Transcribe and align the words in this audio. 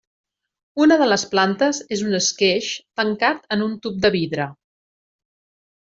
Una 0.85 0.97
de 1.01 1.07
les 1.09 1.25
plantes 1.33 1.83
és 1.97 2.03
un 2.07 2.19
esqueix, 2.21 2.73
tancat 3.03 3.47
en 3.57 3.65
un 3.69 3.79
tub 3.87 4.01
de 4.07 4.15
vidre. 4.21 4.53